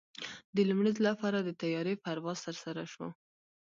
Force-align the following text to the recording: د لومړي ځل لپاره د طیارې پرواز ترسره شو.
د 0.55 0.57
لومړي 0.69 0.91
ځل 0.97 1.03
لپاره 1.09 1.37
د 1.41 1.49
طیارې 1.61 1.93
پرواز 2.03 2.39
ترسره 2.47 2.83
شو. 2.93 3.07